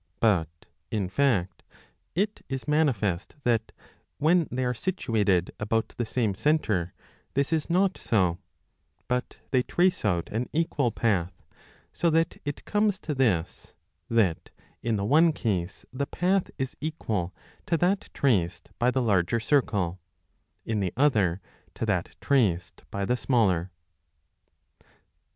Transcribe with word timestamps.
But, 0.19 0.49
in 0.89 1.09
fact, 1.09 1.61
it 2.15 2.43
is 2.49 2.67
manifest 2.67 3.35
that, 3.43 3.71
when 4.17 4.47
they 4.49 4.65
are 4.65 4.73
situated 4.73 5.51
about 5.59 5.89
the 5.89 6.07
same 6.07 6.33
centre, 6.33 6.95
this 7.35 7.53
is 7.53 7.69
not 7.69 7.99
so, 7.99 8.39
but 9.07 9.37
they 9.51 9.61
trace 9.61 10.03
out 10.03 10.27
an 10.31 10.49
equal 10.53 10.89
path; 10.89 11.43
so 11.93 12.09
that 12.09 12.41
it 12.45 12.65
comes 12.65 12.97
to 13.01 13.13
this, 13.13 13.75
that 14.09 14.49
in 14.81 14.95
the 14.95 15.05
one 15.05 15.31
case 15.33 15.85
the 15.93 16.07
path 16.07 16.49
is 16.57 16.75
equal 16.81 17.31
to 17.67 17.77
that 17.77 18.09
traced 18.11 18.71
by 18.79 18.89
the 18.89 19.03
larger 19.03 19.39
circle, 19.39 19.99
in 20.65 20.79
the 20.79 20.93
other 20.97 21.41
to 21.75 21.85
that 21.85 22.15
traced 22.19 22.81
by 22.89 23.05
the 23.05 23.15
smaller. 23.15 23.69